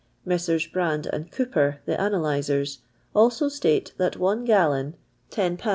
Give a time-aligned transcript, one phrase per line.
[0.25, 0.65] Messrs.
[0.65, 2.79] Brande and Cooper, the analyzers,
[3.13, 4.95] also state that one gallon
[5.29, 5.69] (10 lbs.